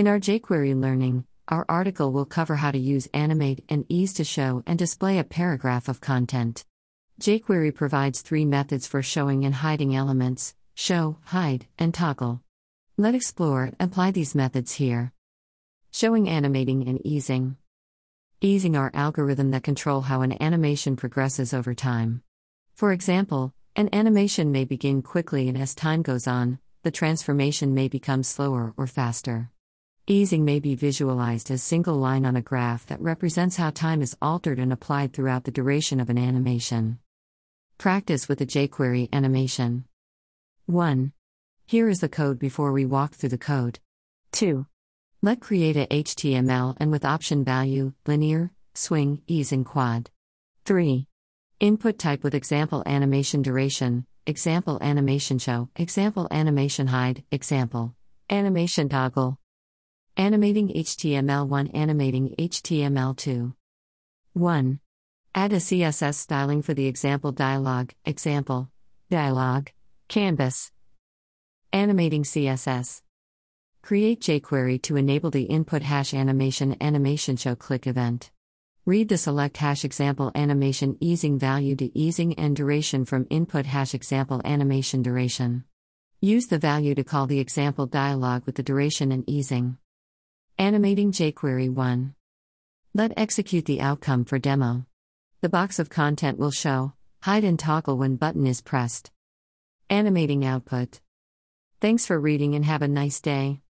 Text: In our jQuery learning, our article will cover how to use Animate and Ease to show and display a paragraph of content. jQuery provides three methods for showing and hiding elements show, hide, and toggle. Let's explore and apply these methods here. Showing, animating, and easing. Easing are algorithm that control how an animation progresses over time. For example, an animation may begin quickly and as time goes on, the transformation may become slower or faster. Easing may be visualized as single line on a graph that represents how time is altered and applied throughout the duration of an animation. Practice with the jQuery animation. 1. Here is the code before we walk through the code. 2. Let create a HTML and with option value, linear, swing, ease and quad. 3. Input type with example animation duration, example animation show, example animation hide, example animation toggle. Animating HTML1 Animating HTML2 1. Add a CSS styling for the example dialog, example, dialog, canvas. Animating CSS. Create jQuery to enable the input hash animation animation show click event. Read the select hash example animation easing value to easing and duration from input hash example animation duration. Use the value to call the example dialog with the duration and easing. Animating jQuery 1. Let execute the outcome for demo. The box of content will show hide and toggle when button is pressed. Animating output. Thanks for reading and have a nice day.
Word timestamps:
In 0.00 0.08
our 0.08 0.18
jQuery 0.18 0.80
learning, 0.80 1.26
our 1.48 1.66
article 1.68 2.10
will 2.10 2.24
cover 2.24 2.56
how 2.56 2.70
to 2.70 2.78
use 2.78 3.06
Animate 3.12 3.66
and 3.68 3.84
Ease 3.90 4.14
to 4.14 4.24
show 4.24 4.62
and 4.66 4.78
display 4.78 5.18
a 5.18 5.24
paragraph 5.24 5.88
of 5.88 6.00
content. 6.00 6.64
jQuery 7.20 7.74
provides 7.74 8.22
three 8.22 8.46
methods 8.46 8.86
for 8.86 9.02
showing 9.02 9.44
and 9.44 9.56
hiding 9.56 9.94
elements 9.94 10.54
show, 10.74 11.18
hide, 11.24 11.66
and 11.78 11.92
toggle. 11.92 12.40
Let's 12.96 13.14
explore 13.14 13.64
and 13.64 13.76
apply 13.78 14.12
these 14.12 14.34
methods 14.34 14.72
here. 14.72 15.12
Showing, 15.92 16.30
animating, 16.30 16.88
and 16.88 16.98
easing. 17.04 17.58
Easing 18.40 18.78
are 18.78 18.90
algorithm 18.94 19.50
that 19.50 19.64
control 19.64 20.00
how 20.00 20.22
an 20.22 20.42
animation 20.42 20.96
progresses 20.96 21.52
over 21.52 21.74
time. 21.74 22.22
For 22.74 22.92
example, 22.92 23.52
an 23.76 23.90
animation 23.92 24.50
may 24.50 24.64
begin 24.64 25.02
quickly 25.02 25.50
and 25.50 25.58
as 25.58 25.74
time 25.74 26.00
goes 26.00 26.26
on, 26.26 26.58
the 26.84 26.90
transformation 26.90 27.74
may 27.74 27.88
become 27.88 28.22
slower 28.22 28.72
or 28.78 28.86
faster. 28.86 29.50
Easing 30.10 30.44
may 30.44 30.58
be 30.58 30.74
visualized 30.74 31.52
as 31.52 31.62
single 31.62 31.94
line 31.94 32.26
on 32.26 32.34
a 32.34 32.42
graph 32.42 32.84
that 32.86 33.00
represents 33.00 33.54
how 33.54 33.70
time 33.70 34.02
is 34.02 34.16
altered 34.20 34.58
and 34.58 34.72
applied 34.72 35.12
throughout 35.12 35.44
the 35.44 35.52
duration 35.52 36.00
of 36.00 36.10
an 36.10 36.18
animation. 36.18 36.98
Practice 37.78 38.28
with 38.28 38.40
the 38.40 38.44
jQuery 38.44 39.08
animation. 39.12 39.84
1. 40.66 41.12
Here 41.64 41.88
is 41.88 42.00
the 42.00 42.08
code 42.08 42.40
before 42.40 42.72
we 42.72 42.84
walk 42.84 43.14
through 43.14 43.28
the 43.28 43.38
code. 43.38 43.78
2. 44.32 44.66
Let 45.22 45.40
create 45.40 45.76
a 45.76 45.86
HTML 45.86 46.76
and 46.80 46.90
with 46.90 47.04
option 47.04 47.44
value, 47.44 47.92
linear, 48.04 48.50
swing, 48.74 49.22
ease 49.28 49.52
and 49.52 49.64
quad. 49.64 50.10
3. 50.64 51.06
Input 51.60 52.00
type 52.00 52.24
with 52.24 52.34
example 52.34 52.82
animation 52.84 53.42
duration, 53.42 54.06
example 54.26 54.76
animation 54.80 55.38
show, 55.38 55.68
example 55.76 56.26
animation 56.32 56.88
hide, 56.88 57.22
example 57.30 57.94
animation 58.28 58.88
toggle. 58.88 59.39
Animating 60.20 60.68
HTML1 60.68 61.70
Animating 61.72 62.34
HTML2 62.38 63.54
1. 64.34 64.80
Add 65.34 65.52
a 65.54 65.56
CSS 65.56 66.14
styling 66.16 66.60
for 66.60 66.74
the 66.74 66.86
example 66.86 67.32
dialog, 67.32 67.92
example, 68.04 68.68
dialog, 69.08 69.68
canvas. 70.08 70.72
Animating 71.72 72.24
CSS. 72.24 73.00
Create 73.80 74.20
jQuery 74.20 74.82
to 74.82 74.96
enable 74.96 75.30
the 75.30 75.44
input 75.44 75.80
hash 75.80 76.12
animation 76.12 76.76
animation 76.82 77.38
show 77.38 77.54
click 77.54 77.86
event. 77.86 78.30
Read 78.84 79.08
the 79.08 79.16
select 79.16 79.56
hash 79.56 79.86
example 79.86 80.32
animation 80.34 80.98
easing 81.00 81.38
value 81.38 81.76
to 81.76 81.98
easing 81.98 82.34
and 82.34 82.54
duration 82.54 83.06
from 83.06 83.26
input 83.30 83.64
hash 83.64 83.94
example 83.94 84.42
animation 84.44 85.00
duration. 85.00 85.64
Use 86.20 86.48
the 86.48 86.58
value 86.58 86.94
to 86.94 87.04
call 87.04 87.26
the 87.26 87.40
example 87.40 87.86
dialog 87.86 88.44
with 88.44 88.56
the 88.56 88.62
duration 88.62 89.12
and 89.12 89.24
easing. 89.26 89.78
Animating 90.60 91.10
jQuery 91.10 91.70
1. 91.70 92.14
Let 92.92 93.14
execute 93.16 93.64
the 93.64 93.80
outcome 93.80 94.26
for 94.26 94.38
demo. 94.38 94.84
The 95.40 95.48
box 95.48 95.78
of 95.78 95.88
content 95.88 96.38
will 96.38 96.50
show 96.50 96.92
hide 97.22 97.44
and 97.44 97.58
toggle 97.58 97.96
when 97.96 98.16
button 98.16 98.46
is 98.46 98.60
pressed. 98.60 99.10
Animating 99.88 100.44
output. 100.44 101.00
Thanks 101.80 102.04
for 102.04 102.20
reading 102.20 102.54
and 102.54 102.66
have 102.66 102.82
a 102.82 102.88
nice 102.88 103.22
day. 103.22 103.58